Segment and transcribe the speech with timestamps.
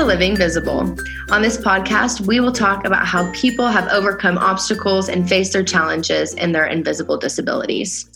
[0.00, 0.96] To Living Visible.
[1.30, 5.62] On this podcast, we will talk about how people have overcome obstacles and faced their
[5.62, 8.10] challenges in their invisible disabilities.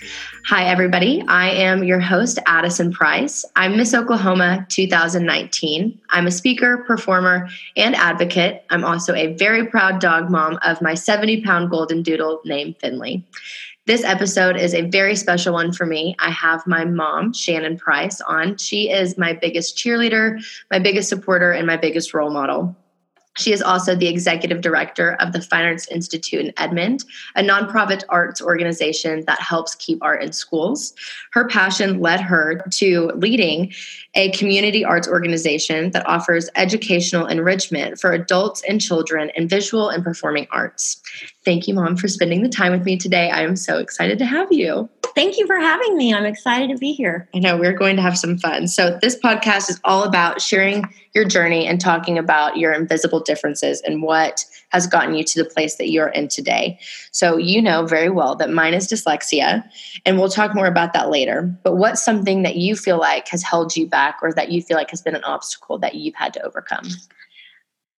[0.47, 1.23] Hi, everybody.
[1.29, 3.45] I am your host, Addison Price.
[3.55, 6.01] I'm Miss Oklahoma 2019.
[6.09, 8.65] I'm a speaker, performer, and advocate.
[8.71, 13.27] I'm also a very proud dog mom of my 70 pound golden doodle named Finley.
[13.87, 16.17] This episode is a very special one for me.
[16.19, 18.57] I have my mom, Shannon Price, on.
[18.57, 22.75] She is my biggest cheerleader, my biggest supporter, and my biggest role model.
[23.37, 28.05] She is also the executive director of the Fine Arts Institute in Edmond, a nonprofit
[28.09, 30.95] arts organization that helps keep art in schools.
[31.33, 33.73] Her passion led her to leading
[34.15, 40.05] a community arts organization that offers educational enrichment for adults and children in visual and
[40.05, 41.03] performing arts.
[41.45, 43.31] Thank you, Mom, for spending the time with me today.
[43.31, 44.89] I am so excited to have you.
[45.15, 46.13] Thank you for having me.
[46.13, 47.29] I'm excited to be here.
[47.35, 48.67] I know we're going to have some fun.
[48.67, 53.81] So, this podcast is all about sharing your journey and talking about your invisible differences
[53.83, 56.81] and what has gotten you to the place that you're in today.
[57.13, 59.63] So, you know very well that mine is dyslexia,
[60.05, 61.43] and we'll talk more about that later.
[61.63, 64.77] But what's something that you feel like has held you back or that you feel
[64.77, 66.89] like has been an obstacle that you've had to overcome?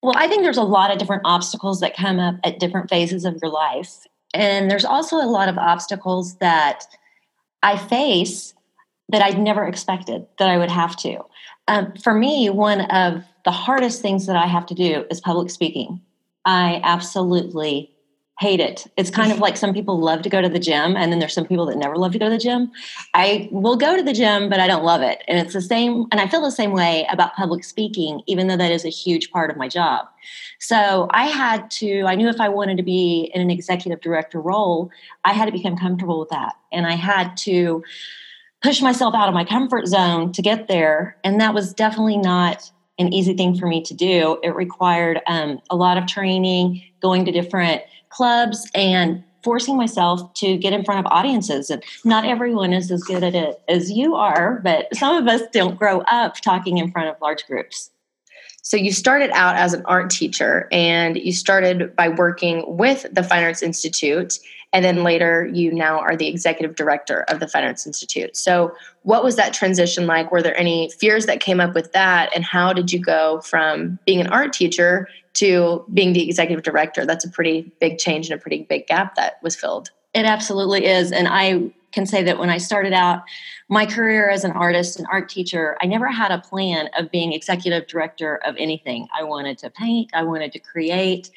[0.03, 3.25] Well, I think there's a lot of different obstacles that come up at different phases
[3.25, 4.07] of your life.
[4.35, 6.87] And there's also a lot of obstacles that
[7.67, 8.55] I face
[9.09, 11.19] that I'd never expected that I would have to.
[11.67, 15.51] Um, for me, one of the hardest things that I have to do is public
[15.51, 16.01] speaking.
[16.45, 17.91] I absolutely
[18.39, 18.87] hate it.
[18.97, 21.35] It's kind of like some people love to go to the gym, and then there's
[21.35, 22.71] some people that never love to go to the gym.
[23.15, 25.23] I will go to the gym, but I don't love it.
[25.29, 28.57] And it's the same, and I feel the same way about public speaking, even though
[28.57, 30.07] that is a huge part of my job.
[30.59, 34.41] So I had to, I knew if I wanted to be in an executive director
[34.41, 34.91] role,
[35.25, 36.55] I had to become comfortable with that.
[36.73, 37.85] And I had to
[38.63, 41.17] push myself out of my comfort zone to get there.
[41.25, 44.39] And that was definitely not an easy thing for me to do.
[44.43, 47.83] It required um, a lot of training, going to different
[48.17, 51.71] clubs and forcing myself to get in front of audiences.
[51.71, 55.43] And not everyone is as good at it as you are but some of us
[55.53, 57.91] don't grow up talking in front of large groups.
[58.63, 63.23] So you started out as an art teacher and you started by working with the
[63.23, 64.41] fine arts institute
[64.73, 68.75] and then later you now are the executive director of the fine arts institute so
[69.03, 72.45] what was that transition like were there any fears that came up with that and
[72.45, 77.05] how did you go from being an art teacher to being the executive director.
[77.05, 79.91] That's a pretty big change and a pretty big gap that was filled.
[80.15, 81.13] It absolutely is.
[81.13, 83.23] And I can say that when I started out
[83.69, 87.35] my career as an artist and art teacher, I never had a plan of being
[87.35, 89.09] executive director of anything.
[89.19, 91.31] I wanted to paint, I wanted to create.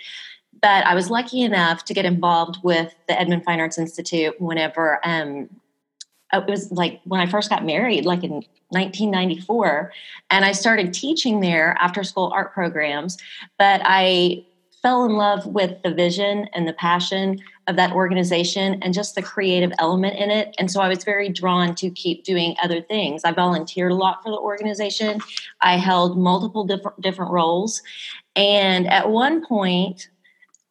[0.62, 5.00] But I was lucky enough to get involved with the Edmond Fine Arts Institute whenever
[5.08, 5.50] um,
[6.34, 9.92] it was like when I first got married, like in 1994,
[10.30, 13.18] and I started teaching there after school art programs.
[13.58, 14.46] But I
[14.82, 19.22] fell in love with the vision and the passion of that organization and just the
[19.22, 20.56] creative element in it.
[20.58, 23.24] And so I was very drawn to keep doing other things.
[23.24, 25.20] I volunteered a lot for the organization.
[25.62, 27.81] I held multiple different different roles.
[28.36, 30.10] And at one point,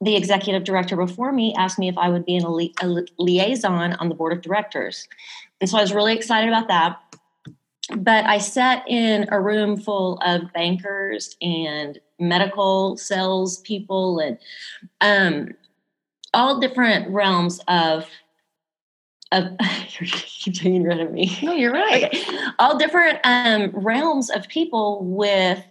[0.01, 3.95] the executive director before me asked me if I would be a, li- a liaison
[3.95, 5.09] on the board of directors.
[5.61, 7.01] And so I was really excited about that.
[7.97, 14.39] But I sat in a room full of bankers and medical sales people and
[15.01, 15.55] um,
[16.35, 18.07] all different realms of
[19.33, 19.45] of
[19.99, 21.37] you're taking rid of me.
[21.43, 22.05] No, you're right.
[22.05, 22.23] Okay.
[22.59, 25.63] All different um, realms of people with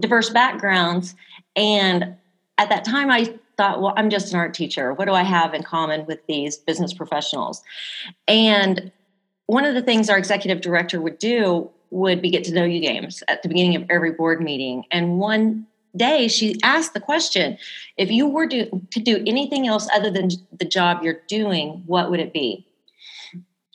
[0.00, 1.14] diverse backgrounds.
[1.56, 2.16] And
[2.58, 4.94] at that time, I thought, well, I'm just an art teacher.
[4.94, 7.62] What do I have in common with these business professionals?
[8.26, 8.90] And
[9.44, 12.80] one of the things our executive director would do would be get to know you
[12.80, 14.84] games at the beginning of every board meeting.
[14.90, 17.58] And one day she asked the question
[17.98, 22.10] if you were to, to do anything else other than the job you're doing, what
[22.10, 22.66] would it be?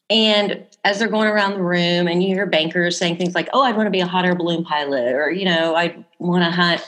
[0.09, 3.63] And as they're going around the room, and you hear bankers saying things like, "Oh,
[3.63, 6.51] I'd want to be a hot air balloon pilot," or you know, I'd want to
[6.51, 6.85] hunt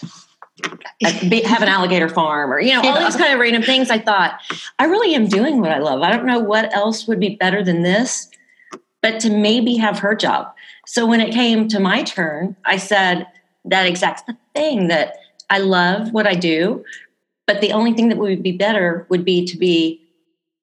[1.01, 4.39] have an alligator farm or you know all these kind of random things i thought
[4.80, 7.63] i really am doing what i love i don't know what else would be better
[7.63, 8.30] than this
[9.01, 10.54] but to maybe have her job.
[10.86, 13.27] So when it came to my turn, I said
[13.65, 15.15] that exact thing that
[15.50, 16.83] I love what I do,
[17.45, 20.01] but the only thing that would be better would be to be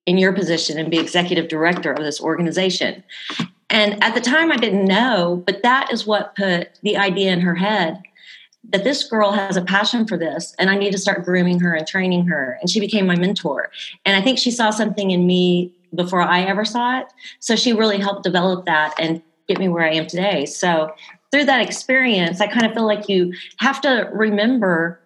[0.06, 3.02] in your position and be executive director of this organization.
[3.70, 7.40] And at the time, I didn't know, but that is what put the idea in
[7.40, 8.02] her head
[8.70, 11.74] that this girl has a passion for this and I need to start grooming her
[11.74, 12.58] and training her.
[12.60, 13.70] And she became my mentor.
[14.04, 17.06] And I think she saw something in me before I ever saw it.
[17.40, 20.46] So she really helped develop that and get me where I am today.
[20.46, 20.92] So
[21.30, 25.00] through that experience, I kind of feel like you have to remember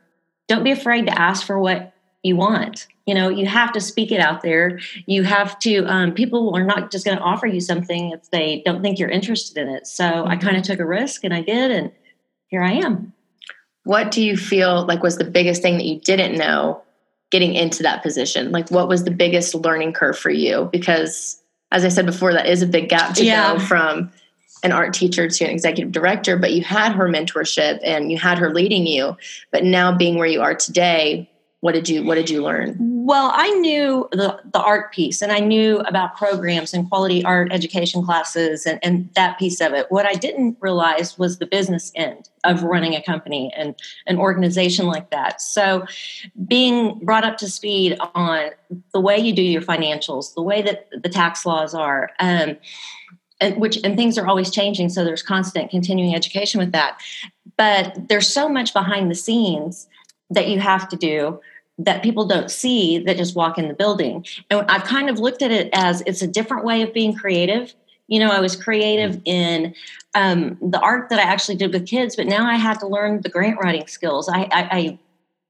[0.46, 2.86] don't be afraid to ask for what you want.
[3.06, 4.80] You know, you have to speak it out there.
[5.06, 8.62] You have to, um, people are not just going to offer you something if they
[8.64, 9.86] don't think you're interested in it.
[9.86, 10.30] So mm-hmm.
[10.30, 11.92] I kind of took a risk and I did, and
[12.48, 13.12] here I am.
[13.88, 16.82] What do you feel like was the biggest thing that you didn't know
[17.30, 18.52] getting into that position?
[18.52, 20.68] Like, what was the biggest learning curve for you?
[20.70, 21.40] Because,
[21.72, 23.54] as I said before, that is a big gap to yeah.
[23.54, 24.12] go from
[24.62, 28.36] an art teacher to an executive director, but you had her mentorship and you had
[28.36, 29.16] her leading you.
[29.52, 31.30] But now being where you are today,
[31.60, 32.76] what did you what did you learn
[33.08, 37.50] well i knew the, the art piece and i knew about programs and quality art
[37.50, 39.86] education classes and, and that piece of it.
[39.88, 43.74] What i didn't realize was the business end of running a company and
[44.06, 45.40] an organization like that.
[45.40, 45.86] So
[46.46, 48.50] being brought up to speed on
[48.92, 52.56] the way you do your financials the way that the tax laws are um,
[53.40, 57.00] and which and things are always changing so there's constant continuing education with that.
[57.56, 59.88] But there's so much behind the scenes
[60.30, 61.40] that you have to do
[61.78, 64.26] that people don't see that just walk in the building.
[64.50, 67.74] And I've kind of looked at it as it's a different way of being creative.
[68.08, 69.22] You know, I was creative mm.
[69.26, 69.74] in
[70.14, 73.20] um, the art that I actually did with kids, but now I had to learn
[73.20, 74.28] the grant writing skills.
[74.28, 74.98] I, I, I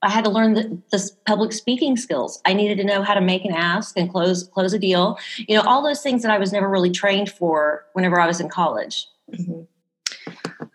[0.01, 2.41] I had to learn the, the, public speaking skills.
[2.45, 5.19] I needed to know how to make an ask and close close a deal.
[5.37, 8.41] You know, all those things that I was never really trained for whenever I was
[8.41, 9.09] in college.
[9.33, 9.63] Mm-hmm.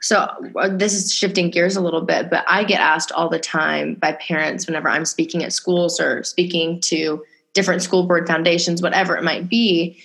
[0.01, 0.27] So
[0.57, 3.95] uh, this is shifting gears a little bit, but I get asked all the time
[3.95, 9.15] by parents whenever I'm speaking at schools or speaking to different school board foundations, whatever
[9.15, 10.01] it might be,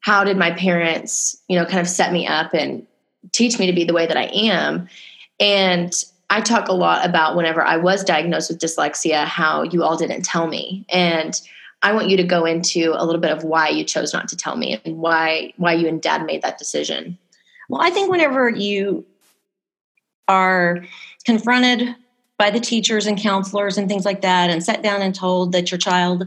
[0.00, 2.86] how did my parents, you know, kind of set me up and
[3.32, 4.88] teach me to be the way that I am?
[5.40, 5.92] And
[6.28, 10.22] I talk a lot about whenever I was diagnosed with dyslexia, how you all didn't
[10.22, 10.84] tell me.
[10.88, 11.40] And
[11.82, 14.36] I want you to go into a little bit of why you chose not to
[14.36, 17.18] tell me and why why you and dad made that decision.
[17.68, 19.04] Well, I think whenever you
[20.28, 20.84] are
[21.24, 21.94] confronted
[22.38, 25.70] by the teachers and counselors and things like that and set down and told that
[25.70, 26.26] your child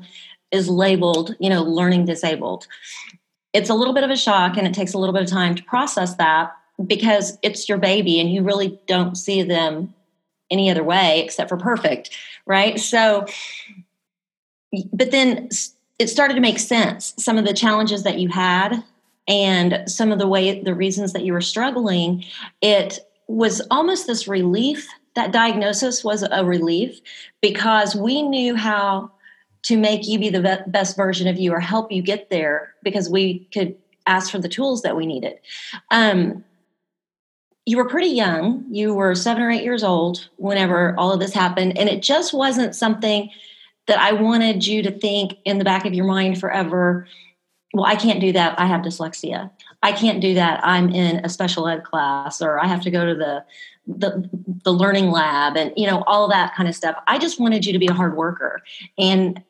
[0.51, 2.68] is labeled, you know, learning disabled.
[3.53, 5.56] It's a little bit of a shock and it takes a little bit of time
[5.56, 6.53] to process that
[6.86, 9.94] because it's your baby and you really don't see them
[10.51, 12.15] any other way except for perfect,
[12.45, 12.80] right?
[12.80, 13.25] So,
[14.94, 15.50] but then
[16.00, 17.13] it started to make sense.
[17.18, 18.83] Some of the challenges that you had
[19.27, 22.24] and some of the way, the reasons that you were struggling,
[22.62, 24.88] it was almost this relief.
[25.16, 27.00] That diagnosis was a relief
[27.42, 29.12] because we knew how
[29.63, 33.10] to make you be the best version of you or help you get there because
[33.10, 33.75] we could
[34.06, 35.39] ask for the tools that we needed.
[35.89, 36.44] Um,
[37.66, 38.63] you were pretty young.
[38.69, 41.77] You were seven or eight years old whenever all of this happened.
[41.77, 43.31] And it just wasn't something
[43.88, 47.07] that I wanted you to think in the back of your mind forever.
[47.74, 48.60] Well, I can't do that.
[48.60, 49.50] I have dyslexia.
[49.86, 50.62] I can't do that.
[50.64, 53.46] I'm in a special ed class or I have to go to the
[53.86, 54.28] the
[54.64, 56.96] the learning lab and you know all that kind of stuff.
[57.06, 58.64] I just wanted you to be a hard worker.
[58.98, 59.44] And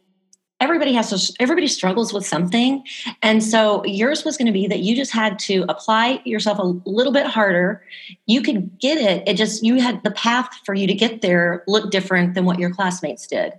[0.59, 2.83] everybody has to everybody struggles with something.
[3.21, 6.63] And so yours was going to be that you just had to apply yourself a
[6.63, 7.81] little bit harder.
[8.25, 11.63] You could get it it just you had the path for you to get there
[11.65, 13.53] look different than what your classmates did.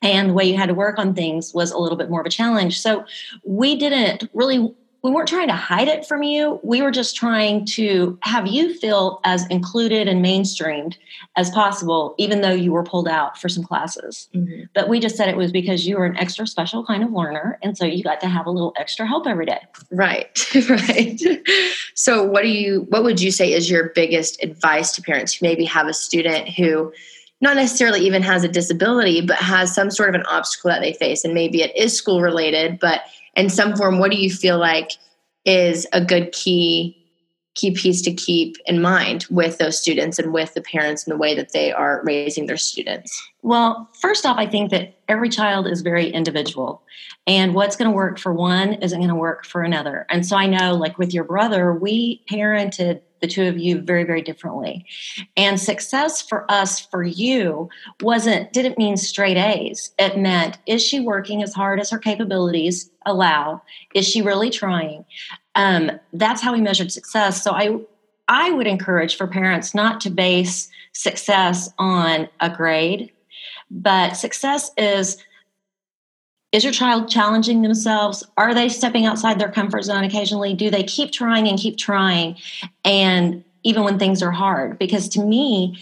[0.00, 2.26] And the way you had to work on things was a little bit more of
[2.26, 2.80] a challenge.
[2.80, 3.04] So
[3.44, 6.60] we didn't really we weren't trying to hide it from you.
[6.62, 10.96] We were just trying to have you feel as included and mainstreamed
[11.36, 14.28] as possible, even though you were pulled out for some classes.
[14.32, 14.64] Mm-hmm.
[14.74, 17.58] But we just said it was because you were an extra special kind of learner.
[17.62, 19.60] And so you got to have a little extra help every day.
[19.90, 20.38] Right.
[20.68, 21.20] right.
[21.94, 25.46] so what do you what would you say is your biggest advice to parents who
[25.46, 26.92] maybe have a student who
[27.40, 30.92] not necessarily even has a disability, but has some sort of an obstacle that they
[30.92, 31.24] face.
[31.24, 33.02] And maybe it is school related, but
[33.34, 34.92] in some form what do you feel like
[35.44, 36.98] is a good key
[37.54, 41.18] key piece to keep in mind with those students and with the parents and the
[41.18, 43.22] way that they are raising their students?
[43.42, 46.82] Well, first off, I think that every child is very individual,
[47.26, 50.06] and what's going to work for one isn't going to work for another.
[50.10, 54.04] And so I know, like with your brother, we parented the two of you very
[54.04, 54.84] very differently.
[55.36, 57.70] And success for us for you
[58.00, 59.92] wasn't didn't mean straight a's.
[59.98, 63.62] It meant is she working as hard as her capabilities allow?
[63.94, 65.04] Is she really trying?
[65.54, 67.42] Um, that's how we measured success.
[67.42, 67.78] So i
[68.28, 73.10] i would encourage for parents not to base success on a grade
[73.72, 75.16] but success is
[76.52, 78.22] is your child challenging themselves?
[78.36, 80.52] Are they stepping outside their comfort zone occasionally?
[80.52, 82.36] Do they keep trying and keep trying?
[82.84, 84.78] And even when things are hard?
[84.78, 85.78] Because to me,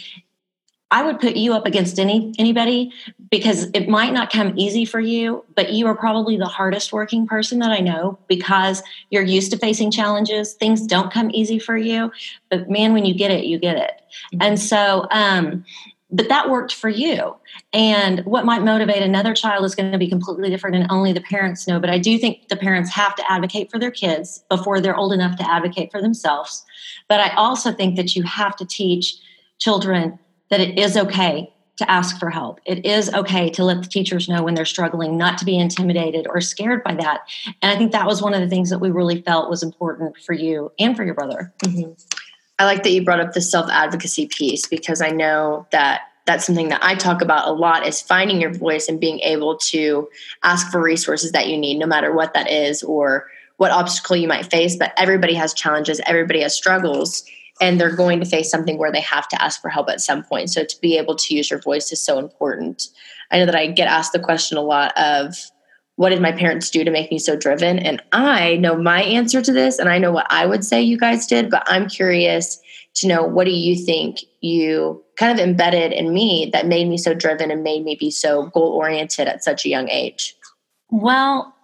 [0.93, 2.93] I would put you up against any anybody
[3.31, 7.27] because it might not come easy for you, but you are probably the hardest working
[7.27, 10.55] person that I know because you're used to facing challenges.
[10.55, 12.11] Things don't come easy for you,
[12.49, 13.93] but man, when you get it, you get it.
[14.35, 14.43] Mm-hmm.
[14.43, 15.65] And so, um,
[16.13, 17.37] but that worked for you.
[17.73, 21.21] And what might motivate another child is going to be completely different, and only the
[21.21, 21.79] parents know.
[21.79, 25.13] But I do think the parents have to advocate for their kids before they're old
[25.13, 26.65] enough to advocate for themselves.
[27.09, 29.17] But I also think that you have to teach
[29.59, 30.19] children
[30.51, 32.61] that it is okay to ask for help.
[32.67, 36.27] It is okay to let the teachers know when they're struggling, not to be intimidated
[36.29, 37.21] or scared by that.
[37.63, 40.19] And I think that was one of the things that we really felt was important
[40.19, 41.55] for you and for your brother.
[41.65, 41.93] Mm-hmm.
[42.61, 46.45] I like that you brought up the self advocacy piece because I know that that's
[46.45, 50.07] something that I talk about a lot is finding your voice and being able to
[50.43, 54.29] ask for resources that you need, no matter what that is or what obstacle you
[54.29, 54.77] might face.
[54.77, 57.25] But everybody has challenges, everybody has struggles
[57.63, 60.23] and they're going to face something where they have to ask for help at some
[60.23, 60.51] point.
[60.51, 62.89] So to be able to use your voice is so important.
[63.31, 65.35] I know that I get asked the question a lot of
[66.01, 67.79] what did my parents do to make me so driven?
[67.79, 70.97] And I know my answer to this and I know what I would say you
[70.97, 72.59] guys did, but I'm curious
[72.95, 76.97] to know what do you think you kind of embedded in me that made me
[76.97, 80.35] so driven and made me be so goal oriented at such a young age?
[80.89, 81.55] Well,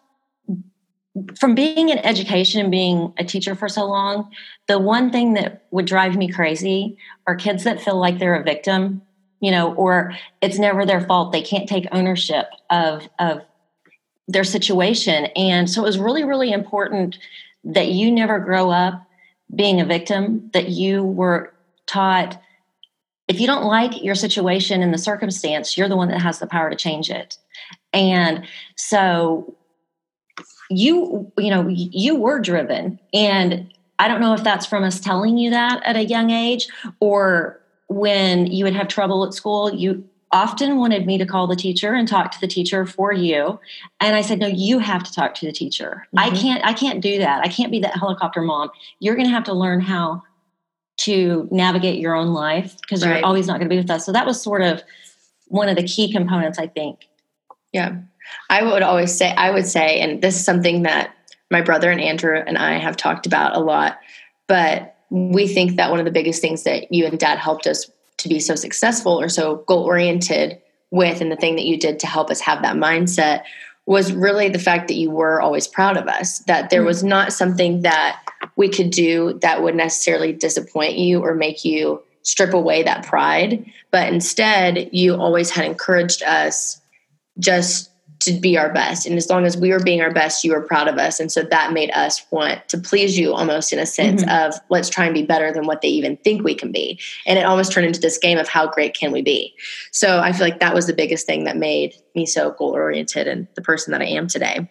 [1.41, 4.31] from being in education and being a teacher for so long,
[4.69, 8.45] the one thing that would drive me crazy are kids that feel like they're a
[8.45, 9.01] victim,
[9.41, 10.13] you know, or
[10.43, 11.33] it's never their fault.
[11.33, 13.41] They can't take ownership of of
[14.29, 15.27] their situation.
[15.37, 17.19] And so it was really, really important
[17.65, 19.03] that you never grow up
[19.55, 21.53] being a victim, that you were
[21.87, 22.41] taught
[23.29, 26.47] if you don't like your situation and the circumstance, you're the one that has the
[26.47, 27.37] power to change it.
[27.93, 29.57] And so
[30.71, 35.39] you you know you were driven and i don't know if that's from us telling
[35.39, 36.67] you that at a young age
[37.01, 40.05] or when you would have trouble at school you
[40.37, 43.59] often wanted me to call the teacher and talk to the teacher for you.
[44.01, 46.07] And i said no you have to talk to the teacher.
[46.15, 46.19] Mm-hmm.
[46.19, 47.45] i can't i can't do that.
[47.45, 48.71] I can't be that helicopter mom.
[49.01, 50.23] You're going to have to learn how
[50.99, 53.17] to navigate your own life because right.
[53.17, 54.05] you're always not going to be with us.
[54.05, 54.83] So that was sort of
[55.49, 57.09] one of the key components i think.
[57.73, 57.97] Yeah.
[58.51, 61.15] I would always say, I would say, and this is something that
[61.51, 63.99] my brother and Andrew and I have talked about a lot,
[64.49, 67.89] but we think that one of the biggest things that you and dad helped us
[68.19, 71.99] to be so successful or so goal oriented with, and the thing that you did
[72.01, 73.43] to help us have that mindset
[73.87, 76.87] was really the fact that you were always proud of us, that there mm.
[76.87, 78.21] was not something that
[78.57, 83.65] we could do that would necessarily disappoint you or make you strip away that pride,
[83.93, 86.81] but instead you always had encouraged us
[87.39, 89.07] just to be our best.
[89.07, 91.21] And as long as we were being our best, you were proud of us.
[91.21, 94.53] And so that made us want to please you almost in a sense mm-hmm.
[94.53, 96.99] of let's try and be better than what they even think we can be.
[97.27, 99.55] And it almost turned into this game of how great can we be.
[99.93, 103.29] So I feel like that was the biggest thing that made me so goal oriented
[103.29, 104.69] and the person that I am today.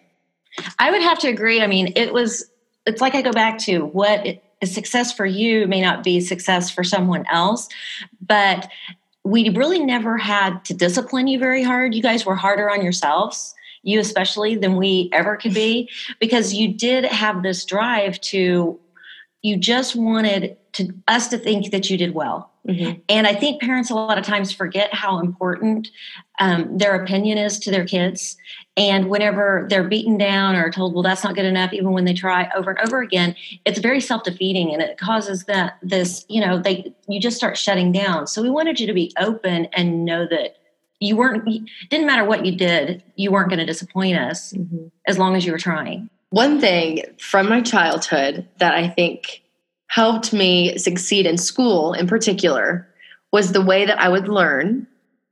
[0.78, 1.60] I would have to agree.
[1.60, 2.50] I mean, it was,
[2.86, 4.26] it's like I go back to what
[4.60, 7.68] is success for you may not be success for someone else,
[8.20, 8.68] but
[9.26, 11.94] we really never had to discipline you very hard.
[11.94, 15.90] You guys were harder on yourselves, you especially, than we ever could be,
[16.20, 18.78] because you did have this drive to,
[19.42, 22.50] you just wanted to us to think that you did well.
[22.68, 23.00] Mm-hmm.
[23.08, 25.88] And I think parents a lot of times forget how important
[26.38, 28.36] um, their opinion is to their kids.
[28.76, 32.12] And whenever they're beaten down or told, well, that's not good enough, even when they
[32.12, 36.40] try over and over again, it's very self defeating and it causes that this, you
[36.40, 38.26] know, they, you just start shutting down.
[38.26, 40.56] So we wanted you to be open and know that
[41.00, 41.48] you weren't,
[41.88, 44.88] didn't matter what you did, you weren't going to disappoint us mm-hmm.
[45.06, 46.10] as long as you were trying.
[46.30, 49.42] One thing from my childhood that I think
[49.88, 52.86] helped me succeed in school in particular
[53.32, 54.86] was the way that I would learn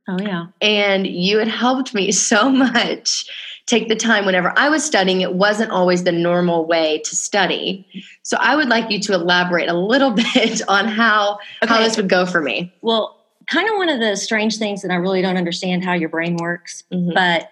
[0.07, 0.47] Oh, yeah.
[0.61, 3.25] And you had helped me so much
[3.65, 5.21] take the time whenever I was studying.
[5.21, 7.87] It wasn't always the normal way to study.
[8.23, 11.73] So I would like you to elaborate a little bit on how, okay.
[11.73, 12.73] how this would go for me.
[12.81, 16.09] Well, kind of one of the strange things that I really don't understand how your
[16.09, 17.13] brain works, mm-hmm.
[17.13, 17.51] but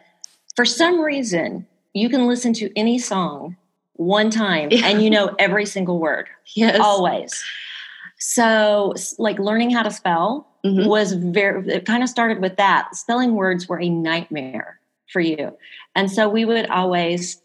[0.55, 3.55] for some reason, you can listen to any song
[3.93, 4.87] one time yeah.
[4.87, 6.27] and you know every single word.
[6.55, 6.79] Yes.
[6.79, 7.43] Always.
[8.19, 10.87] So, like learning how to spell mm-hmm.
[10.87, 12.95] was very, it kind of started with that.
[12.95, 14.79] Spelling words were a nightmare
[15.11, 15.55] for you.
[15.95, 17.41] And so we would always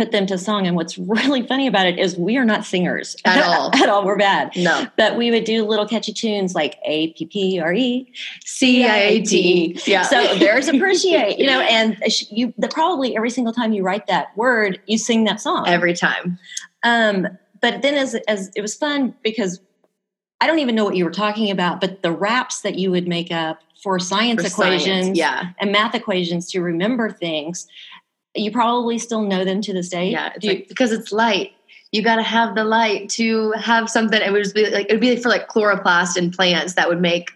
[0.00, 0.66] put them to song.
[0.66, 3.70] And what's really funny about it is we are not singers at all.
[3.74, 4.04] at all.
[4.04, 4.56] We're bad.
[4.56, 4.86] No.
[4.96, 8.10] But we would do little catchy tunes like A P P R E
[8.44, 9.78] C I A T.
[9.84, 10.02] Yeah.
[10.02, 11.98] So there's appreciate, you know, and
[12.30, 15.68] you the, probably every single time you write that word, you sing that song.
[15.68, 16.38] Every time.
[16.82, 17.28] Um,
[17.60, 19.60] but then as as it was fun because
[20.40, 23.06] I don't even know what you were talking about, but the raps that you would
[23.06, 25.50] make up for science For equations science, yeah.
[25.58, 27.66] and math equations to remember things,
[28.34, 30.10] you probably still know them to this day.
[30.10, 31.52] Yeah, it's you- like because it's light.
[31.92, 34.20] You got to have the light to have something.
[34.20, 37.00] It would just be like it would be for like chloroplast in plants that would
[37.00, 37.30] make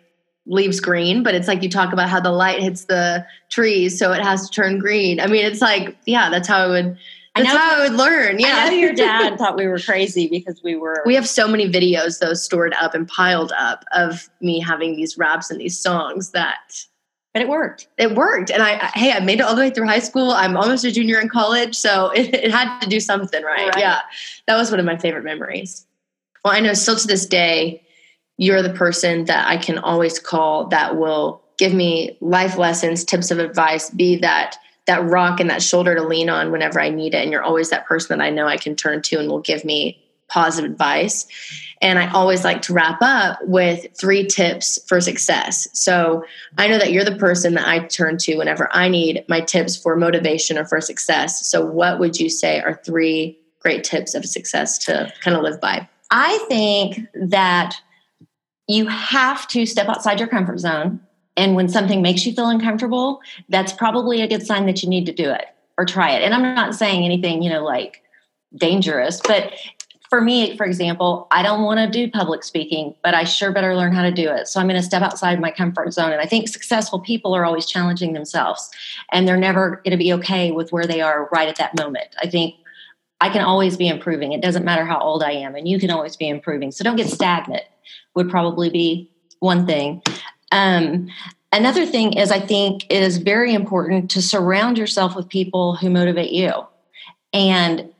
[0.46, 1.22] leaves green.
[1.24, 4.48] But it's like you talk about how the light hits the trees, so it has
[4.48, 5.18] to turn green.
[5.18, 6.96] I mean, it's like yeah, that's how I would.
[7.36, 8.38] I know- how I would learn.
[8.38, 11.02] Yeah, I know your dad thought we were crazy because we were.
[11.04, 15.18] we have so many videos though stored up and piled up of me having these
[15.18, 16.84] raps and these songs that
[17.34, 17.88] but it worked.
[17.98, 18.50] it worked.
[18.50, 20.30] And I, I hey, I made it all the way through high school.
[20.30, 23.68] I'm almost a junior in college, so it, it had to do something right.
[23.74, 23.78] Right.
[23.78, 24.00] Yeah,
[24.46, 25.84] that was one of my favorite memories.
[26.44, 27.82] Well, I know still to this day,
[28.36, 33.30] you're the person that I can always call that will give me life lessons, tips
[33.30, 37.14] of advice, be that that rock and that shoulder to lean on whenever I need
[37.14, 37.22] it.
[37.22, 39.64] And you're always that person that I know I can turn to and will give
[39.64, 40.03] me
[40.34, 41.26] positive advice.
[41.80, 45.68] And I always like to wrap up with three tips for success.
[45.72, 46.24] So
[46.58, 49.76] I know that you're the person that I turn to whenever I need my tips
[49.76, 51.46] for motivation or for success.
[51.46, 55.60] So, what would you say are three great tips of success to kind of live
[55.60, 55.88] by?
[56.10, 57.76] I think that
[58.66, 61.00] you have to step outside your comfort zone.
[61.36, 65.06] And when something makes you feel uncomfortable, that's probably a good sign that you need
[65.06, 65.46] to do it
[65.78, 66.22] or try it.
[66.22, 68.02] And I'm not saying anything, you know, like
[68.56, 69.52] dangerous, but
[70.10, 73.74] for me, for example, I don't want to do public speaking, but I sure better
[73.74, 74.48] learn how to do it.
[74.48, 76.12] So I'm going to step outside my comfort zone.
[76.12, 78.70] And I think successful people are always challenging themselves
[79.12, 82.14] and they're never going to be okay with where they are right at that moment.
[82.22, 82.54] I think
[83.20, 84.32] I can always be improving.
[84.32, 86.70] It doesn't matter how old I am, and you can always be improving.
[86.70, 87.62] So don't get stagnant,
[88.14, 90.02] would probably be one thing.
[90.52, 91.08] Um,
[91.50, 95.88] another thing is, I think it is very important to surround yourself with people who
[95.88, 96.52] motivate you.
[97.32, 97.93] And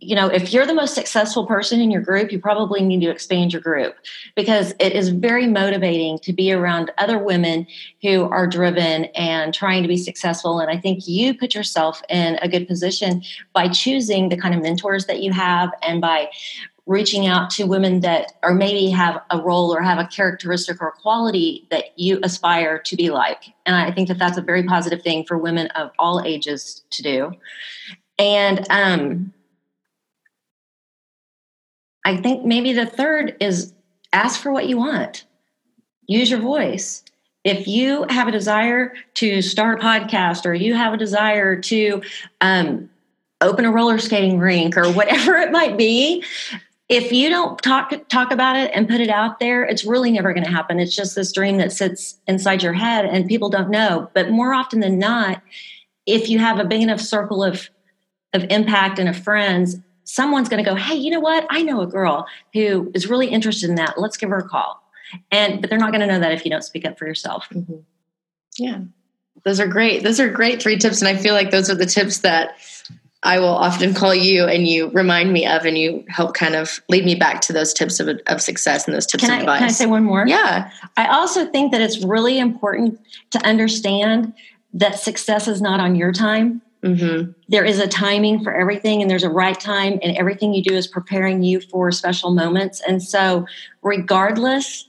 [0.00, 3.10] you know, if you're the most successful person in your group, you probably need to
[3.10, 3.94] expand your group
[4.34, 7.66] because it is very motivating to be around other women
[8.02, 10.58] who are driven and trying to be successful.
[10.58, 13.22] And I think you put yourself in a good position
[13.52, 16.28] by choosing the kind of mentors that you have and by
[16.86, 20.90] reaching out to women that or maybe have a role or have a characteristic or
[20.90, 25.02] quality that you aspire to be like and i think that that's a very positive
[25.02, 27.30] thing for women of all ages to do
[28.18, 29.32] and um,
[32.08, 33.74] I think maybe the third is
[34.14, 35.26] ask for what you want.
[36.06, 37.04] Use your voice.
[37.44, 42.00] If you have a desire to start a podcast or you have a desire to
[42.40, 42.88] um,
[43.42, 46.24] open a roller skating rink or whatever it might be,
[46.88, 50.32] if you don't talk talk about it and put it out there, it's really never
[50.32, 50.80] going to happen.
[50.80, 54.10] It's just this dream that sits inside your head and people don't know.
[54.14, 55.42] But more often than not,
[56.06, 57.68] if you have a big enough circle of
[58.32, 61.46] of impact and of friends, someone's going to go, "Hey, you know what?
[61.50, 64.00] I know a girl who is really interested in that.
[64.00, 64.82] Let's give her a call."
[65.30, 67.48] And but they're not going to know that if you don't speak up for yourself.
[67.52, 67.76] Mm-hmm.
[68.58, 68.80] Yeah.
[69.44, 70.02] Those are great.
[70.02, 71.00] Those are great three tips.
[71.00, 72.56] And I feel like those are the tips that
[73.22, 76.80] I will often call you and you remind me of, and you help kind of
[76.88, 79.40] lead me back to those tips of, of success and those tips Can of I,
[79.40, 79.58] advice.
[79.60, 80.26] can I say one more?
[80.26, 80.70] yeah.
[80.96, 84.34] I also think that it's really important to understand
[84.74, 86.60] that success is not on your time.
[86.82, 87.32] Mm-hmm.
[87.48, 90.74] There is a timing for everything, and there's a right time, and everything you do
[90.74, 92.80] is preparing you for special moments.
[92.86, 93.46] And so,
[93.82, 94.86] regardless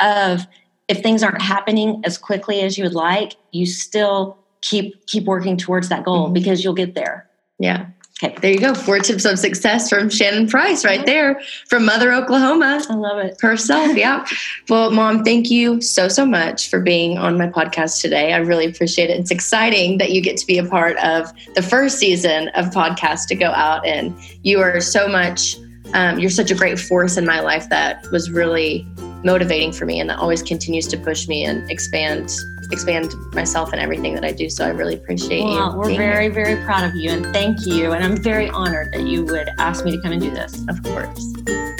[0.00, 0.46] of
[0.88, 5.56] if things aren't happening as quickly as you would like, you still keep keep working
[5.56, 6.34] towards that goal Mhm.
[6.34, 7.26] because you'll get there.
[7.58, 7.86] Yeah.
[8.22, 8.34] Okay.
[8.40, 8.74] There you go.
[8.74, 12.82] Four tips of success from Shannon Price right there from Mother, Oklahoma.
[12.88, 13.40] I love it.
[13.40, 13.96] herself.
[13.96, 14.26] Yeah.
[14.68, 18.34] Well, mom, thank you so, so much for being on my podcast today.
[18.34, 19.18] I really appreciate it.
[19.18, 23.26] It's exciting that you get to be a part of the first season of podcast
[23.28, 25.56] to go out and you are so much,
[25.94, 28.86] um, you're such a great force in my life that was really
[29.24, 32.30] motivating for me and that always continues to push me and expand
[32.72, 34.48] expand myself and everything that I do.
[34.48, 35.78] So I really appreciate Well, you.
[35.78, 36.32] we're very, here.
[36.32, 37.90] very proud of you, and thank you.
[37.90, 40.64] And I'm very honored that you would ask me to come and do this.
[40.68, 41.79] of course.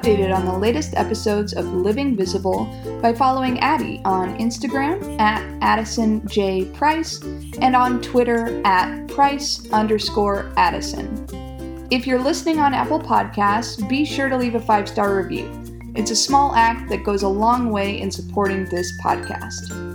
[0.00, 2.64] Updated on the latest episodes of Living Visible
[3.02, 6.64] by following Addie on Instagram at Addison J.
[6.64, 7.22] Price
[7.60, 11.26] and on Twitter at Price underscore Addison.
[11.90, 15.50] If you're listening on Apple Podcasts, be sure to leave a five star review.
[15.94, 19.89] It's a small act that goes a long way in supporting this podcast.